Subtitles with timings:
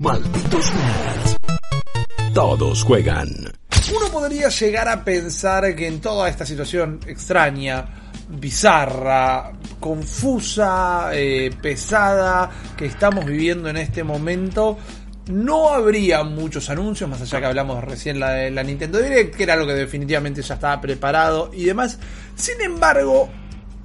[0.00, 1.36] Malditos nerds.
[2.34, 3.28] Todos juegan.
[3.94, 7.86] Uno podría llegar a pensar que en toda esta situación extraña,
[8.28, 14.76] bizarra, confusa, eh, pesada que estamos viviendo en este momento,
[15.28, 19.44] no habría muchos anuncios, más allá que hablamos recién la de la Nintendo Direct, que
[19.44, 22.00] era algo que definitivamente ya estaba preparado y demás.
[22.34, 23.30] Sin embargo,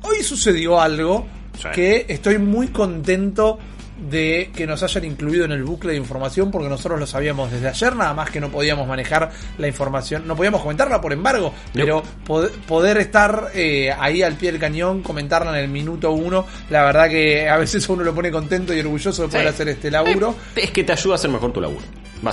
[0.02, 1.68] hoy sucedió algo Sí.
[1.76, 3.60] que estoy muy contento
[4.10, 7.68] de que nos hayan incluido en el bucle de información porque nosotros lo sabíamos desde
[7.68, 12.02] ayer, nada más que no podíamos manejar la información, no podíamos comentarla por embargo, pero
[12.26, 16.84] pod- poder estar eh, ahí al pie del cañón, comentarla en el minuto uno, la
[16.86, 19.50] verdad que a veces uno lo pone contento y orgulloso de poder Sí.
[19.50, 20.36] hacer este laburo.
[20.56, 21.82] Es que te ayuda a hacer mejor tu laburo.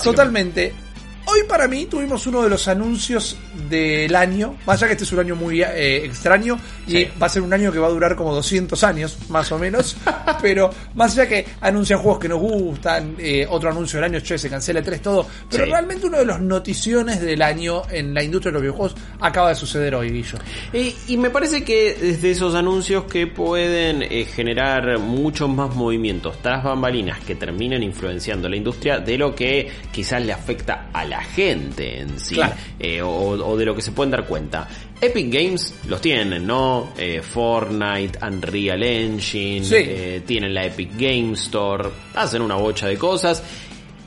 [0.02, 0.72] Totalmente.
[1.28, 3.36] Hoy para mí tuvimos uno de los anuncios
[3.68, 7.08] del año, más allá que este es un año muy eh, extraño y Sí.
[7.20, 9.96] va a ser un año que va a durar como 200 años, más o menos,
[10.40, 14.38] pero más allá que anuncian juegos que nos gustan, eh, otro anuncio del año, che,
[14.38, 15.70] se cancela 3, todo, pero Sí.
[15.70, 19.56] realmente uno de los noticiones del año en la industria de los videojuegos acaba de
[19.56, 20.38] suceder hoy, Guillo.
[21.08, 26.62] Y me parece que desde esos anuncios que pueden eh, generar muchos más movimientos tras
[26.62, 32.00] bambalinas que terminen influenciando la industria de lo que quizás le afecta a la gente
[32.00, 32.54] en sí Claro.
[32.78, 34.68] eh, o, o de lo que se pueden dar cuenta.
[35.00, 36.88] Epic Games los tienen, ¿no?
[36.96, 39.74] Eh, Fortnite, Unreal Engine, Sí.
[39.78, 43.42] eh, tienen la Epic Game Store, hacen una bocha de cosas.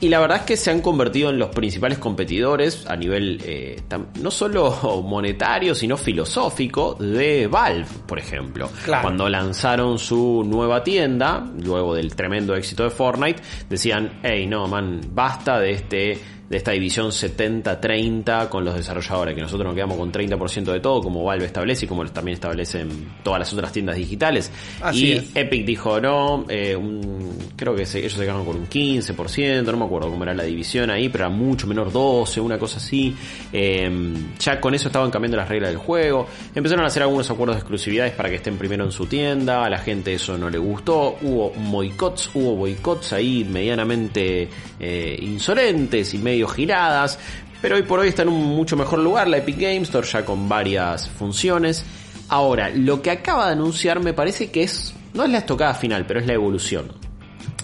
[0.02, 3.82] Y la verdad es que se han convertido en los principales competidores a nivel eh,
[4.22, 8.70] no solo monetario, sino filosófico de Valve, por ejemplo.
[8.82, 9.02] Claro.
[9.02, 15.02] Cuando lanzaron su nueva tienda, luego del tremendo éxito de Fortnite, decían, hey, no, man,
[15.12, 16.18] basta de este
[16.50, 21.00] de esta división 70-30 con los desarrolladores, que nosotros nos quedamos con 30% de todo,
[21.00, 22.88] como Valve establece y como también establecen
[23.22, 24.50] todas las otras tiendas digitales.
[24.82, 25.30] Así y es.
[25.36, 29.78] Epic dijo, no, eh, un- creo que se- ellos se quedaron con un 15%, no
[29.78, 33.14] me acuerdo cómo era la división ahí, pero era mucho menor 12, una cosa así.
[33.52, 36.26] Eh, ya con eso estaban cambiando las reglas del juego.
[36.54, 39.70] Empezaron a hacer algunos acuerdos de exclusividades para que estén primero en su tienda, a
[39.70, 44.48] la gente eso no le gustó, hubo boicots, hubo boicots ahí medianamente
[44.80, 47.18] eh, insolentes y medio giradas.
[47.62, 50.24] Pero hoy por hoy está en un mucho mejor lugar la Epic Games Store ya
[50.24, 51.84] con varias funciones.
[52.28, 56.06] Ahora, lo que acaba de anunciar me parece que es, no es la estocada final,
[56.06, 56.92] pero es la evolución.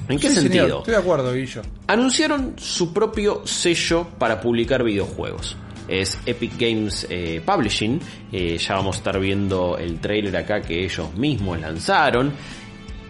[0.09, 0.79] ¿En qué Sí, señor, sentido?
[0.79, 1.63] Estoy de acuerdo, Guillo.
[1.87, 5.57] Anunciaron su propio sello para publicar videojuegos.
[5.89, 8.01] Es Epic Games eh, Publishing.
[8.33, 12.33] Eh, ya vamos a estar viendo el trailer acá que ellos mismos lanzaron.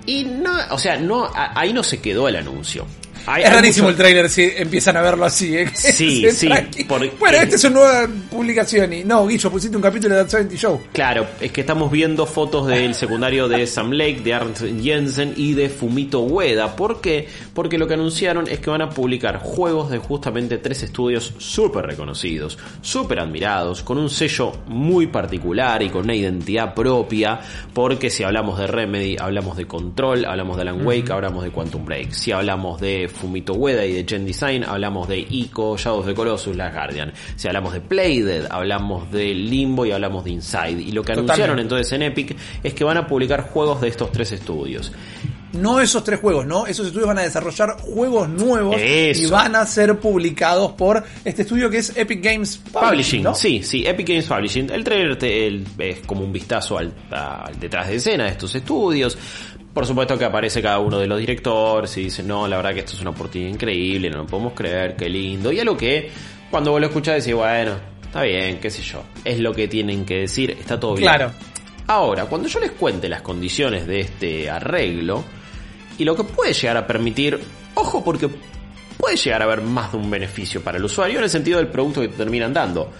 [0.06, 2.86] Y no, o sea, no, ahí no se quedó el anuncio.
[3.26, 5.68] Hay- Es hay rarísimo mucho- el trailer si empiezan a verlo así, ¿eh?
[5.74, 6.48] Sí, sí,
[7.18, 9.04] Bueno, esta es una nueva publicación y...
[9.04, 10.80] No, Guillo, pusiste un capítulo de That 70 Show.
[10.92, 15.54] Claro, es que estamos viendo fotos del secundario de Sam Lake, de Arndt Jensen y
[15.54, 16.76] de Fumito Ueda.
[16.76, 17.28] ¿Por qué?
[17.54, 21.86] Porque lo que anunciaron es que van a publicar juegos de justamente tres estudios súper
[21.86, 27.40] reconocidos, súper admirados, con un sello muy particular y con una identidad propia.
[27.74, 31.84] Porque si hablamos de Remedy, hablamos de Control, hablamos de Alan Wake, hablamos de Quantum
[31.84, 32.12] Break.
[32.12, 36.54] Si hablamos de Fumito Ueda y de Gen Design, hablamos de Ico, Shadows the Colossus,
[36.56, 37.12] Last Guardian.
[37.34, 40.80] Si hablamos de Playdead, hablamos de Limbo y hablamos de Inside.
[40.80, 41.32] Y lo que Totalmente.
[41.32, 44.92] anunciaron entonces en Epic es que van a publicar juegos de estos tres estudios.
[45.52, 46.66] No esos tres juegos, ¿no?
[46.66, 49.22] Esos estudios van a desarrollar juegos nuevos Eso.
[49.22, 53.34] y van a ser publicados por este estudio que es Epic Games Publishing, Publishing, ¿no?
[53.34, 54.68] sí, sí, Epic Games Publishing.
[54.70, 58.54] El trailer te- el- es como un vistazo al, al detrás de escena de estos
[58.54, 59.16] estudios.
[59.76, 62.78] Por supuesto que aparece cada uno de los directores y dice, no, la verdad que
[62.80, 65.52] esto es una oportunidad increíble, no lo podemos creer, qué lindo.
[65.52, 66.10] Y algo que
[66.50, 67.72] cuando vos lo escuchás decís, bueno,
[68.02, 69.02] está bien, qué sé yo.
[69.22, 71.10] Es lo que tienen que decir, está todo bien.
[71.10, 71.30] Claro.
[71.88, 75.22] Ahora, cuando yo les cuente las condiciones de este arreglo
[75.98, 77.38] y lo que puede llegar a permitir,
[77.74, 78.30] ojo porque
[78.96, 81.68] puede llegar a haber más de un beneficio para el usuario en el sentido del
[81.68, 82.90] producto que te terminan dando.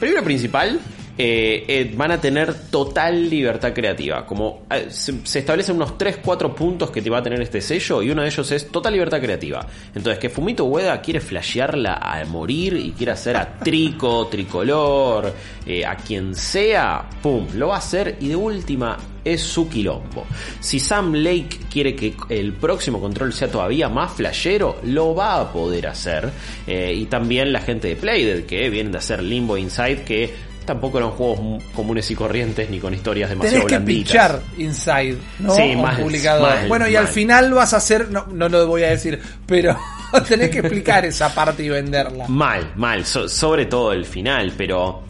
[0.00, 0.80] Primero principal,
[1.16, 4.26] eh, eh, van a tener total libertad creativa.
[4.26, 8.10] Como eh, se, establecen unos 3-4 puntos que te va a tener este sello y
[8.10, 9.66] uno de ellos es total libertad creativa.
[9.94, 15.32] Entonces, que Fumito Ueda quiere flashearla a morir y quiere hacer a Trico, Tricolor,
[15.66, 20.26] eh, a quien sea, pum, lo va a hacer y de última es su quilombo.
[20.60, 25.52] Si Sam Lake quiere que el próximo control sea todavía más flashero, lo va a
[25.52, 26.30] poder hacer.
[26.66, 30.34] Eh, y también la gente de Playdead, que vienen de hacer Limbo Inside, que
[30.64, 34.40] tampoco eran juegos mu- comunes y corrientes ni con historias demasiado Tenés que blanditas.
[34.58, 35.54] Inside, ¿no?
[35.54, 36.48] Sí, mal, publicador.
[36.48, 39.76] mal, bueno, y al final vas a hacer, no, no lo voy a decir, pero
[40.28, 42.26] tenés que explicar esa parte y venderla.
[42.28, 45.02] Mal, mal, so- sobre todo el final, pero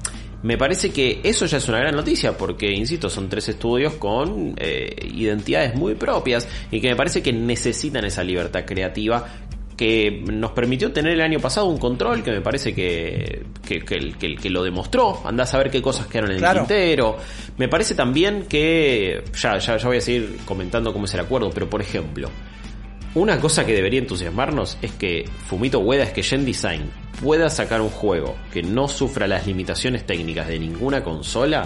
[0.42, 4.54] me parece que eso ya es una gran noticia porque, insisto, son tres estudios con
[4.58, 9.24] eh, identidades muy propias y que me parece que necesitan esa libertad creativa
[9.76, 14.36] que nos permitió tener el año pasado un control que me parece que, que, que,
[14.36, 15.20] que- lo demostró.
[15.24, 17.16] Andás a ver qué cosas quedaron en el tintero.
[17.58, 19.24] Me parece también que.
[19.40, 22.30] Ya, ya, ya voy a seguir comentando cómo es el acuerdo, pero por ejemplo.
[23.16, 26.90] Una cosa que debería entusiasmarnos es que Fumito Ueda es que Gen Design
[27.22, 31.64] pueda sacar un juego que no sufra las limitaciones técnicas de ninguna consola,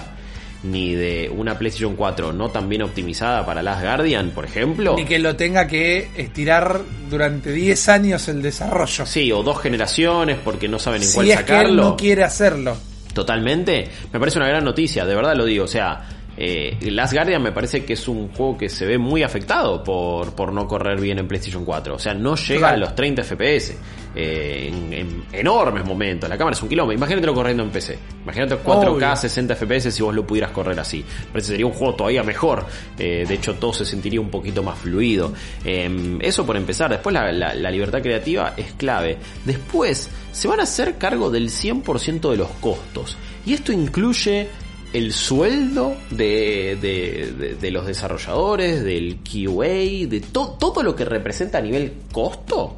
[0.62, 4.96] ni de una PlayStation 4 no tan bien optimizada para Last Guardian, por ejemplo.
[4.96, 9.06] Ni que lo tenga que estirar durante 10 años el desarrollo.
[9.06, 11.82] Sí, o dos generaciones porque no saben en cuál es que él sacarlo.
[11.82, 12.76] no quiere hacerlo.
[13.12, 13.88] Totalmente.
[14.12, 15.64] Me parece una gran noticia, de verdad lo digo.
[15.64, 19.22] O sea, eh, Last Guardian me parece que es un juego que se ve muy
[19.24, 21.94] afectado por, por no correr bien en PlayStation 4.
[21.94, 22.74] O sea, no llega Total.
[22.74, 23.76] a los 30 FPS
[24.14, 26.28] eh, en, en enormes momentos.
[26.30, 26.96] La cámara es un kilómetro.
[26.96, 27.98] Imagínatelo corriendo en PC.
[28.22, 29.16] Imagínate 4K, Obvio.
[29.16, 30.98] 60 FPS si vos lo pudieras correr así.
[30.98, 32.64] Me parece que sería un juego todavía mejor.
[32.98, 35.32] Eh, de hecho, todo se sentiría un poquito más fluido.
[35.64, 36.90] Eh, eso por empezar.
[36.90, 39.18] Después la, la- la libertad creativa es clave.
[39.44, 43.16] Después se van a hacer cargo del 100% de los costos.
[43.44, 44.46] Y esto incluye
[44.92, 51.04] el sueldo de, de- de- de los desarrolladores, del QA, de to- todo lo que
[51.04, 52.76] representa a nivel costo.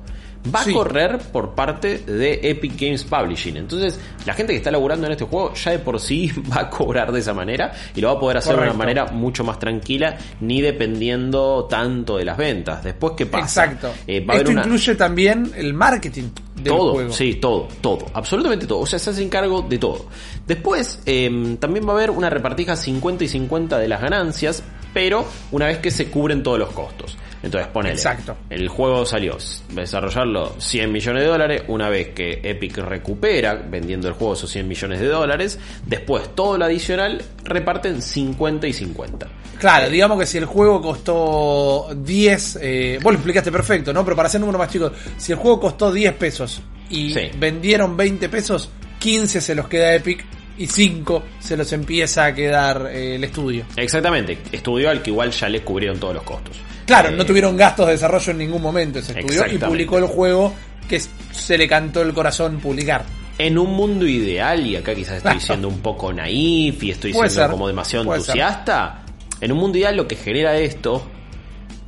[0.54, 0.70] Va Sí.
[0.70, 3.58] a correr por parte de Epic Games Publishing.
[3.58, 6.70] Entonces, la gente que está laburando en este juego ya de por sí va a
[6.70, 9.58] cobrar de esa manera y lo va a poder hacer de una manera mucho más
[9.58, 12.82] tranquila, ni dependiendo tanto de las ventas.
[12.82, 13.64] Después, ¿qué pasa?
[13.66, 13.92] Exacto.
[14.06, 16.30] Eh, va a haber Esto una- incluye también el marketing
[16.62, 17.12] del todo, juego.
[17.12, 18.80] sí, todo, todo, absolutamente todo.
[18.80, 20.06] O sea, se hace cargo de todo.
[20.46, 24.62] Después, eh, también va a haber una repartija 50 y 50 de las ganancias,
[24.92, 27.16] pero una vez que se cubren todos los costos.
[27.42, 27.94] Entonces, ponele.
[27.94, 28.36] Exacto.
[28.50, 29.36] El juego salió,
[29.70, 31.62] desarrollarlo 100 millones de dólares.
[31.68, 36.58] Una vez que Epic recupera vendiendo el juego esos 100 millones de dólares, después todo
[36.58, 39.26] lo adicional reparten 50 y 50.
[39.58, 44.04] Claro, digamos que si el juego costó 10, eh, vos lo explicaste perfecto, ¿no?
[44.04, 47.30] Pero para hacer números más chicos, si el juego costó 10 pesos y Sí.
[47.38, 50.24] vendieron 20 pesos, 15 se los queda Epic
[50.58, 53.64] y 5 se los empieza a quedar eh, el estudio.
[53.76, 56.56] Exactamente, estudio al que igual ya le cubrieron todos los costos.
[56.90, 60.06] Claro, Eh, no tuvieron gastos de desarrollo en ningún momento ese estudio y publicó el
[60.06, 60.52] juego
[60.88, 61.00] que
[61.30, 63.04] se le cantó el corazón publicar.
[63.38, 67.28] En un mundo ideal, y acá quizás estoy siendo un poco naif y estoy Puede
[67.30, 68.14] siendo ser, como demasiado ser.
[68.16, 69.02] entusiasta,
[69.40, 71.06] en un mundo ideal lo que genera esto,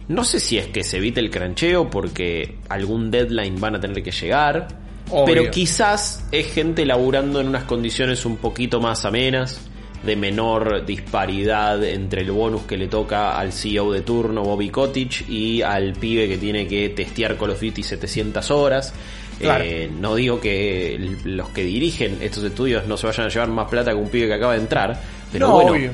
[0.07, 4.03] no sé si es que se evite el crancheo porque algún deadline van a tener
[4.05, 4.69] que llegar,
[5.11, 5.25] Obvio.
[5.27, 9.61] pero quizás es gente laburando en unas condiciones un poquito más amenas,
[10.03, 15.29] de menor disparidad entre el bonus que le toca al CEO de turno, Bobby Kotick,
[15.29, 18.93] y al pibe que tiene que testear Call of Duty 700 horas.
[19.39, 19.65] Claro.
[19.65, 23.69] Eh, no digo que los que dirigen estos estudios no se vayan a llevar más
[23.69, 25.01] plata que un pibe que acaba de entrar,
[25.33, 25.91] pero No, bueno, obvio.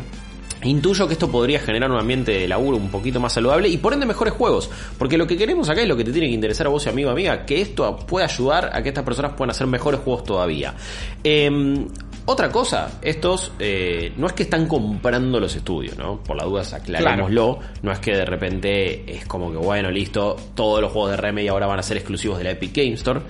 [0.64, 3.93] Intuyo que esto podría generar un ambiente de laburo un poquito más saludable y por
[3.93, 4.69] ende mejores juegos.
[4.99, 6.88] Porque lo que queremos acá es lo que te tiene que interesar a vos y
[6.88, 10.75] amigo amiga, que esto pueda ayudar a que estas personas puedan hacer mejores juegos todavía.
[11.22, 11.87] Eh,
[12.31, 16.23] otra cosa, estos eh, no es que están comprando los estudios, ¿no?
[16.23, 17.59] Por la duda aclarémoslo.
[17.81, 21.49] No es que de repente es como que, bueno, listo, todos los juegos de Remedy
[21.49, 23.23] ahora van a ser exclusivos de la Epic Game Store.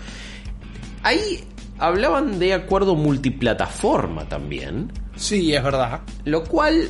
[1.05, 1.45] Ahí
[1.79, 4.93] hablaban de acuerdo multiplataforma también.
[5.15, 6.01] Sí, es verdad.
[6.25, 6.89] Lo cual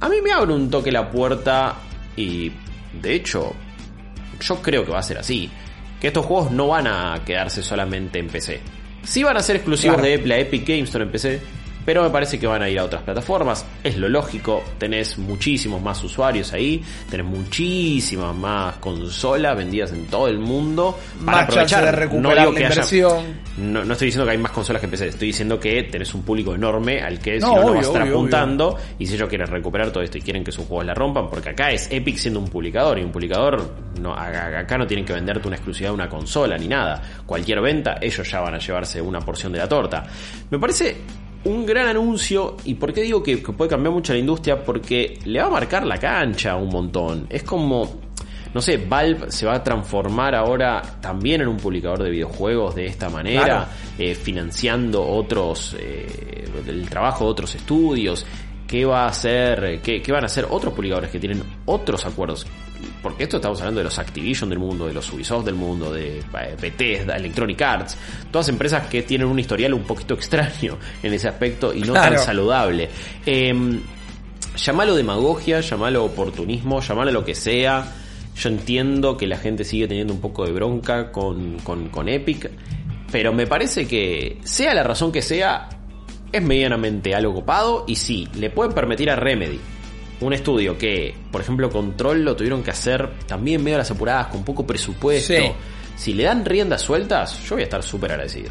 [0.00, 1.74] a mí me abre un toque la puerta
[2.16, 2.50] y
[3.02, 3.52] de hecho
[4.40, 5.50] yo creo que va a ser así.
[6.00, 8.62] Que estos juegos no van a quedarse solamente en PC.
[9.04, 10.18] Sí van a ser exclusivos Claro.
[10.18, 11.40] de la Epic Games Store en PC,
[11.84, 13.64] pero me parece que van a ir a otras plataformas.
[13.82, 20.28] Es lo lógico, tenés muchísimos más usuarios ahí, tenés muchísimas más consolas vendidas en todo
[20.28, 20.98] el mundo.
[21.24, 23.24] Para Más aprovechar, de recuperar la haya- inversión.
[23.58, 26.22] no, no estoy diciendo que hay más consolas que PC, estoy diciendo que tenés un
[26.22, 29.06] público enorme al que si No, no, no obvio, vas a estar obvio, apuntando y
[29.06, 31.70] si ellos quieren recuperar todo esto y quieren que sus juegos la rompan, porque acá
[31.70, 35.56] es Epic siendo un publicador y un publicador no, acá no tienen que venderte una
[35.56, 37.00] exclusividad de una consola ni nada.
[37.26, 40.04] Cualquier venta, ellos ya van a llevarse una porción de la torta.
[40.50, 40.96] Me parece
[41.44, 45.18] un gran anuncio y por qué digo que, que puede cambiar mucho la industria porque
[45.24, 47.26] le va a marcar la cancha un montón.
[47.30, 48.02] Es como
[48.54, 52.86] no sé, Valve se va a transformar ahora también en un publicador de videojuegos de
[52.86, 53.66] esta manera, Claro.
[53.98, 58.24] eh, financiando otros, eh, el trabajo de otros estudios.
[58.64, 59.80] ¿Qué va a hacer?
[59.82, 62.46] ¿Qué, qué van a hacer otros publicadores que tienen otros acuerdos?
[63.02, 66.18] Porque esto estamos hablando de los Activision del mundo, de los Ubisoft del mundo, de
[66.18, 67.96] eh, Bethesda, Electronic Arts,
[68.30, 72.16] todas empresas que tienen un historial un poquito extraño en ese aspecto y no Claro.
[72.16, 72.88] tan saludable.
[73.26, 73.80] Em,
[74.56, 77.92] llamalo demagogia, llamalo oportunismo, llamalo lo que sea.
[78.36, 82.50] Yo entiendo que la gente sigue teniendo un poco de bronca con, con, con Epic,
[83.12, 85.68] pero me parece que, sea la razón que sea,
[86.32, 89.60] es medianamente algo copado y sí, le pueden permitir a Remedy.
[90.20, 94.28] Un estudio que, por ejemplo, Control lo tuvieron que hacer también medio a las apuradas,
[94.28, 95.34] con poco presupuesto.
[95.34, 95.50] Sí.
[95.96, 98.50] si le dan riendas sueltas, yo voy a estar súper agradecido.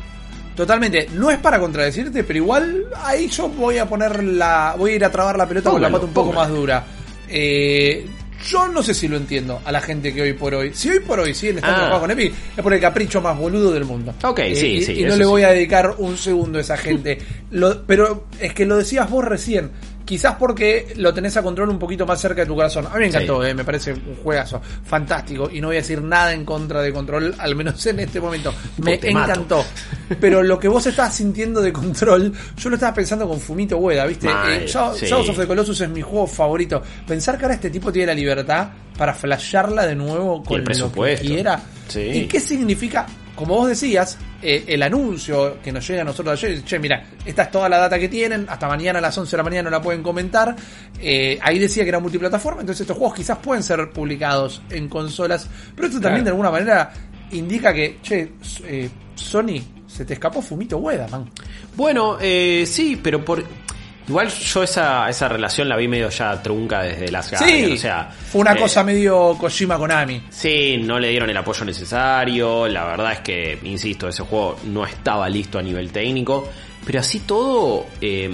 [0.55, 4.75] Totalmente, no es para contradecirte, pero igual ahí yo voy a poner la.
[4.77, 6.47] Voy a ir a trabar la pelota con la pata un poco póngalo.
[6.49, 6.85] más dura.
[7.27, 8.05] Eh,
[8.47, 10.71] yo no sé si lo entiendo a la gente que hoy por hoy.
[10.73, 11.81] Si hoy por hoy siguen estando Ah.
[11.85, 14.13] enojados con Epic, es por el capricho más boludo del mundo.
[14.23, 15.45] Ok, Eh, sí, y, sí, Y no le voy sí.
[15.45, 17.17] a dedicar un segundo a esa gente.
[17.51, 19.71] Lo- pero es que lo decías vos recién.
[20.05, 22.85] Quizás porque lo tenés a control un poquito más cerca de tu corazón.
[22.87, 23.49] A mí me encantó, Sí.
[23.49, 25.49] eh, me parece un juegazo fantástico.
[25.51, 28.53] Y no voy a decir nada en contra de control, al menos en este momento.
[28.77, 29.63] Me encantó.
[30.19, 34.05] Pero lo que vos estás sintiendo de control, yo lo estaba pensando con Fumito Ueda,
[34.05, 34.27] ¿viste?
[34.27, 35.05] Eh, Shadow- sí.
[35.05, 36.81] Shadows of the Colossus es mi juego favorito.
[37.07, 40.65] Pensar que ahora este tipo tiene la libertad para flashearla de nuevo con el lo
[40.67, 41.25] que presupuesto.
[41.25, 41.61] quiera.
[41.87, 41.99] Sí.
[42.01, 43.05] ¿Y qué significa?
[43.35, 47.43] Como vos decías, eh, el anuncio que nos llega a nosotros ayer, che, mira, esta
[47.43, 49.77] es toda la data que tienen, hasta mañana a las 11 de la mañana no
[49.77, 50.55] la pueden comentar.
[50.99, 55.47] Eh, ahí decía que era multiplataforma, entonces estos juegos quizás pueden ser publicados en consolas,
[55.75, 56.23] pero esto también Claro.
[56.25, 56.93] de alguna manera
[57.31, 58.33] indica que, che,
[58.65, 61.29] eh, Sony, se te escapó Fumito Ueda, man.
[61.75, 63.43] Bueno, sí, pero por.
[64.07, 68.09] Igual yo esa, esa relación la vi medio ya trunca desde las Sí, o sea.
[68.11, 70.23] fue una eh, cosa medio Kojima Konami.
[70.29, 72.67] Sí, no le dieron el apoyo necesario.
[72.67, 76.49] La verdad es que, insisto, ese juego no estaba listo a nivel técnico.
[76.85, 78.29] Pero así todo, eh,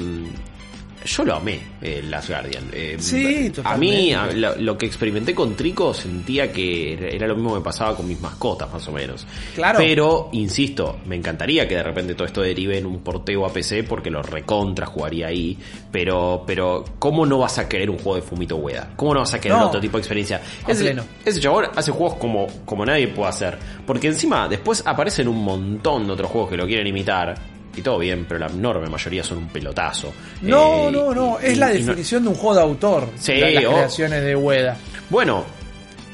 [1.15, 2.65] yo lo amé, eh, Last Guardian.
[2.73, 7.35] Eh, Sí, A mí, a- lo, lo que experimenté con Trico, sentía que era- lo
[7.35, 9.25] mismo que me pasaba con mis mascotas, más o menos.
[9.55, 9.77] Claro.
[9.79, 13.83] Pero, insisto, me encantaría que de repente todo esto derive en un porteo a PC
[13.83, 15.57] porque lo recontra jugaría ahí.
[15.91, 18.91] Pero, pero, ¿cómo no vas a querer un juego de Fumito Ueda?
[18.95, 19.67] ¿Cómo no vas a querer No.
[19.67, 20.41] otro tipo de experiencia?
[20.67, 23.57] Ese, ese chabón hace juegos como, como nadie puede hacer.
[23.87, 27.35] Porque encima, después aparecen un montón de otros juegos que lo quieren imitar.
[27.75, 30.11] Y todo bien, pero la enorme mayoría son un pelotazo.
[30.41, 33.07] No, Eh, no, no, y- es la y no- definición de un juego de autor.
[33.15, 33.69] Sí, la- las oh.
[33.73, 34.77] creaciones de Ueda.
[35.09, 35.45] Bueno,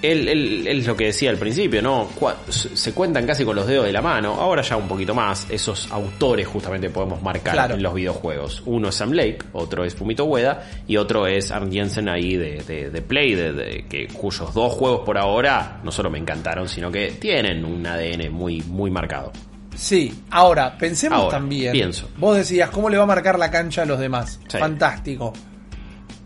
[0.02, 2.10] él, él- él es lo que decía al principio, ¿no?
[2.52, 5.48] Se cuentan casi con los dedos de la mano, ahora ya un poquito más.
[5.50, 7.76] Esos autores justamente podemos marcar Claro.
[7.76, 8.62] en los videojuegos.
[8.68, 12.62] Uno es Sam Lake, otro es Fumito Ueda y otro es Arn Jensen ahí de,
[12.68, 16.70] de- de Play, de, de- que, cuyos dos juegos por ahora no solo me encantaron,
[16.70, 19.32] sino que tienen un ADN muy, muy marcado.
[19.76, 21.72] Sí, ahora, pensemos Ahora, también.
[21.74, 22.10] pienso.
[22.18, 24.40] Vos decías, ¿cómo le va a marcar la cancha a los demás?
[24.48, 24.58] Sí.
[24.58, 25.34] Fantástico.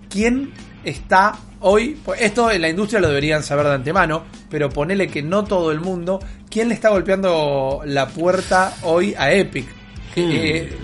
[0.10, 0.52] ¿Quién
[0.84, 1.98] está hoy?
[2.20, 5.80] Esto en la industria lo deberían saber de antemano, pero ponele que no todo el
[5.82, 6.20] mundo.
[6.50, 9.68] ¿Quién le está golpeando la puerta hoy a Epic?
[10.16, 10.78] Eh,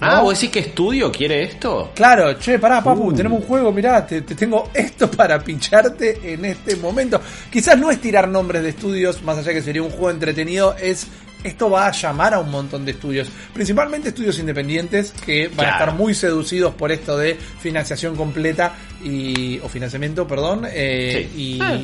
[0.00, 0.20] Ah.
[0.20, 1.90] ¿vos decís que estudio quiere esto?
[1.92, 3.12] Claro, che, pará, papu, Uh.
[3.14, 7.20] tenemos un juego, mirá, te, te tengo esto para pincharte en este momento.
[7.50, 11.08] Quizás no es tirar nombres de estudios, más allá que sería un juego entretenido, es
[11.44, 15.70] esto va a llamar a un montón de estudios, principalmente estudios independientes que van a
[15.72, 21.40] estar muy seducidos por esto de financiación completa y o financiamiento, perdón, eh, Sí.
[21.40, 21.78] y Ah.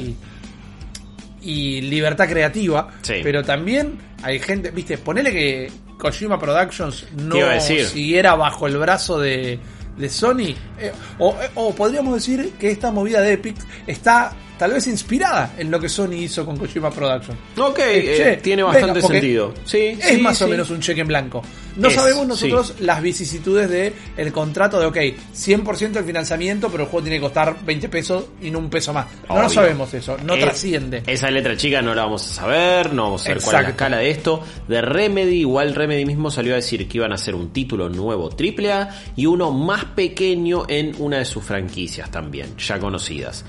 [1.42, 3.14] y libertad creativa, Sí.
[3.22, 7.84] pero también hay gente, viste, ponele que Kojima Productions no decir.
[7.84, 9.58] siguiera bajo el brazo de,
[9.98, 13.56] de Sony, eh, o, o podríamos decir que esta movida de Epic
[13.86, 17.38] está tal vez inspirada en lo que Sony hizo con Kojima Productions.
[17.58, 19.54] Ok, Eh, eh, tiene bastante sentido.
[19.64, 21.42] Sí, Es sí, más o menos un cheque en blanco.
[21.76, 24.96] No Es, sabemos nosotros las vicisitudes de el contrato de, ok,
[25.34, 28.92] 100% del financiamiento, pero el juego tiene que costar 20 pesos y no un peso
[28.92, 29.06] más.
[29.28, 31.02] No lo sabemos eso, no Eh, trasciende.
[31.06, 33.68] Esa letra chica no la vamos a saber, no vamos a saber cuál es la
[33.70, 34.42] escala de esto.
[34.68, 38.30] De Remedy, igual Remedy mismo salió a decir que iban a hacer un título nuevo
[38.30, 43.44] AAA y uno más pequeño en una de sus franquicias también, ya conocidas.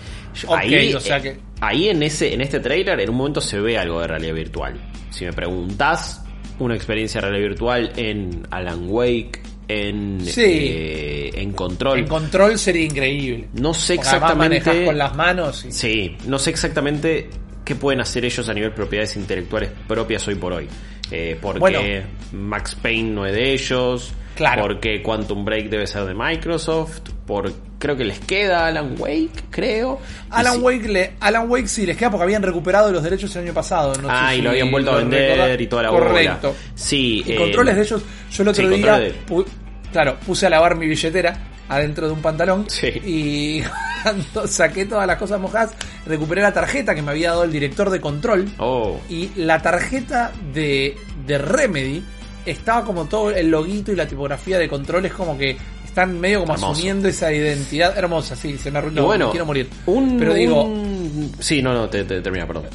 [0.47, 3.59] Ok, o sea eh, que- ahí en ese en este trailer en un momento se
[3.59, 4.79] ve algo de realidad virtual.
[5.09, 6.23] Si me preguntás,
[6.59, 10.41] una experiencia de realidad virtual en Alan Wake, en, Sí.
[10.45, 11.99] eh, en Control.
[11.99, 13.47] En control sería increíble.
[13.53, 14.85] no sé Porque exactamente.
[14.85, 15.71] con las manos y...
[15.71, 17.29] Sí, no sé exactamente
[17.63, 20.67] qué pueden hacer ellos a nivel propiedades intelectuales propias hoy por hoy.
[21.11, 21.79] Eh, porque Bueno.
[22.33, 24.11] Max Payne no es de ellos.
[24.35, 24.63] Claro.
[24.63, 26.99] Porque Quantum Break debe ser de Microsoft.
[27.25, 29.99] Por, creo que les queda Alan Wake, creo.
[30.29, 33.53] Alan Wake, le, Alan Wake sí les queda porque habían recuperado los derechos el año
[33.53, 33.93] pasado.
[34.01, 36.49] No ah, sé y si lo habían vuelto a vender y toda la Correcto.
[36.49, 36.59] bola.
[36.75, 39.45] Sí, Y eh, controles de ellos, yo el otro sí, día, controles de- pu-
[39.91, 41.37] claro, puse a lavar mi billetera
[41.67, 42.87] adentro de un pantalón Sí.
[43.03, 43.63] y
[44.03, 45.73] cuando saqué todas las cosas mojadas,
[46.05, 50.31] recuperé la tarjeta que me había dado el director de control Oh, y la tarjeta
[50.53, 52.03] de, de Remedy
[52.45, 56.41] estaba como todo el loguito y la tipografía de control es como que están medio
[56.41, 56.73] como Hermoso.
[56.73, 59.69] asumiendo esa identidad hermosa, sí, se me y arruinó, bueno, me quiero morir.
[59.85, 62.65] Un, Pero digo, un- Sí, no, no, te, te- termina, perdón.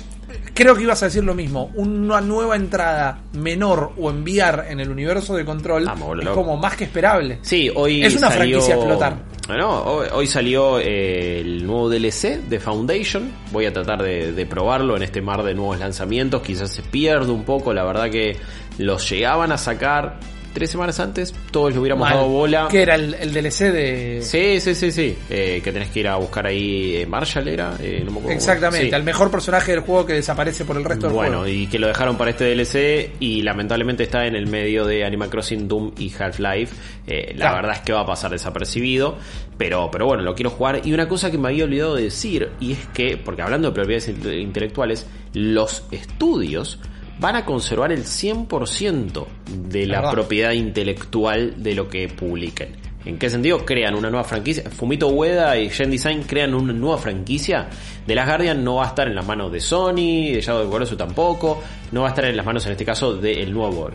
[0.54, 1.70] creo que ibas a decir lo mismo.
[1.74, 5.84] Una nueva entrada menor o enviar en el universo de control
[6.22, 7.38] es como más que esperable.
[7.42, 9.16] Sí, hoy Es una salió- franquicia a explotar.
[9.50, 13.32] Bueno, hoy, salió eh, el nuevo DLC de Foundation.
[13.50, 16.42] Voy a tratar de, de probarlo en este mar de nuevos lanzamientos.
[16.42, 17.74] Quizás se pierde un poco.
[17.74, 18.36] La verdad que
[18.78, 20.20] los llegaban a sacar
[20.54, 21.34] tres semanas antes.
[21.50, 22.16] Todos le hubiéramos Mal.
[22.18, 22.68] dado bola.
[22.70, 24.20] Que era el, el DLC de.
[24.22, 25.16] Sí, sí, sí, sí.
[25.28, 26.96] Eh, que tenés que ir a buscar ahí.
[26.96, 27.74] eh, Marshall era.
[27.80, 28.36] Eh, no me acuerdo.
[28.36, 28.94] Exactamente, Sí.
[28.94, 31.48] al mejor personaje del juego que desaparece por el resto del Bueno, juego.
[31.48, 35.28] y que lo dejaron para este DLC y lamentablemente está en el medio de Animal
[35.30, 36.74] Crossing, Doom y Half-Life.
[37.06, 37.56] Eh, la Claro.
[37.56, 39.18] verdad es que va a pasar desapercibido,
[39.58, 40.82] pero, pero bueno, lo quiero jugar.
[40.84, 43.74] Y una cosa que me había olvidado de decir, y es que, porque hablando de
[43.74, 46.78] propiedades inte- intelectuales, los estudios
[47.20, 49.26] van a conservar el 100%
[49.68, 52.76] de la propiedad intelectual de lo que publiquen.
[53.04, 53.64] ¿En qué sentido?
[53.64, 54.64] Crean una nueva franquicia.
[54.70, 57.68] Fumito Ueda y Gen Design crean una nueva franquicia.
[58.06, 60.66] De las Guardian no va a estar en las manos de Sony, de Shadow of
[60.66, 61.62] the Colossus tampoco.
[61.92, 63.90] No va a estar en las manos, en este caso, del nuevo.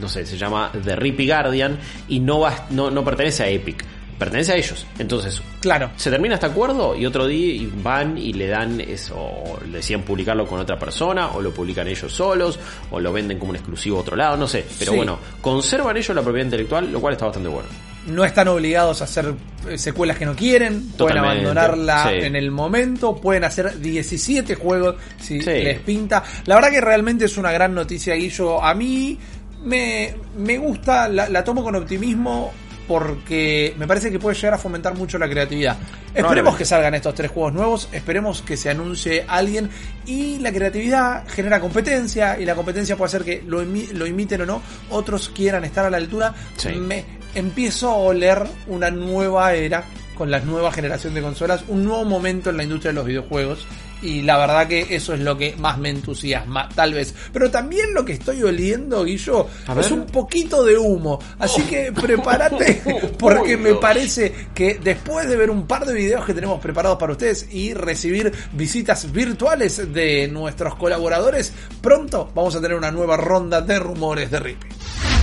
[0.00, 1.78] No sé, se llama The Rippy Guardian.
[2.08, 3.84] Y no, va, no, no pertenece a Epic.
[4.18, 4.86] Pertenece a ellos.
[4.98, 5.90] Entonces, Claro.
[5.96, 10.02] se termina este acuerdo y otro día y van y le dan eso, o deciden
[10.02, 12.58] publicarlo con otra persona, o lo publican ellos solos,
[12.90, 14.64] o lo venden como un exclusivo a otro lado, no sé.
[14.78, 14.96] Pero Sí.
[14.96, 17.68] bueno, conservan ellos la propiedad intelectual, lo cual está bastante bueno.
[18.06, 19.32] No están obligados a hacer
[19.68, 22.16] eh, secuelas que no quieren, pueden abandonarla sí.
[22.26, 25.50] en el momento, pueden hacer 17 juegos si Sí.
[25.50, 26.22] les pinta.
[26.44, 28.62] La verdad que realmente es una gran noticia, Guillo.
[28.62, 29.18] A mí
[29.64, 32.52] me, me gusta, la, la tomo con optimismo
[32.86, 35.76] porque me parece que puede llegar a fomentar mucho la creatividad.
[36.14, 39.68] Esperemos que salgan estos tres juegos nuevos, esperemos que se anuncie alguien
[40.06, 44.42] y la creatividad genera competencia y la competencia puede hacer que lo, imi- lo imiten
[44.42, 46.34] o no, otros quieran estar a la altura.
[46.56, 46.68] Sí.
[46.70, 49.82] Me empiezo a oler una nueva era
[50.14, 53.66] con la nueva generación de consolas, un nuevo momento en la industria de los videojuegos
[54.04, 57.14] y la verdad que eso es lo que más me entusiasma, tal vez.
[57.32, 59.46] Pero también lo que estoy oliendo, Guillo,
[59.78, 61.18] es un poquito de humo.
[61.38, 62.82] Así que prepárate
[63.18, 67.12] porque me parece que después de ver un par de videos que tenemos preparados para
[67.12, 73.62] ustedes y recibir visitas virtuales de nuestros colaboradores, pronto vamos a tener una nueva ronda
[73.62, 75.13] de rumores de Rippy.